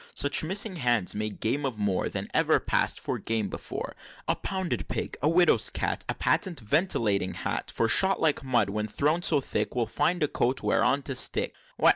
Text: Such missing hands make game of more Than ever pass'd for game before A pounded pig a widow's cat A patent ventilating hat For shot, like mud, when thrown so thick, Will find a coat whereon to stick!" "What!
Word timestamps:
Such 0.15 0.43
missing 0.43 0.77
hands 0.77 1.13
make 1.13 1.39
game 1.39 1.63
of 1.63 1.77
more 1.77 2.09
Than 2.09 2.27
ever 2.33 2.59
pass'd 2.59 2.99
for 2.99 3.19
game 3.19 3.49
before 3.49 3.95
A 4.27 4.35
pounded 4.35 4.87
pig 4.87 5.15
a 5.21 5.29
widow's 5.29 5.69
cat 5.69 6.03
A 6.09 6.15
patent 6.15 6.59
ventilating 6.59 7.35
hat 7.35 7.69
For 7.69 7.87
shot, 7.87 8.19
like 8.19 8.43
mud, 8.43 8.71
when 8.71 8.87
thrown 8.87 9.21
so 9.21 9.39
thick, 9.39 9.75
Will 9.75 9.85
find 9.85 10.23
a 10.23 10.27
coat 10.27 10.63
whereon 10.63 11.03
to 11.03 11.13
stick!" 11.15 11.53
"What! 11.77 11.89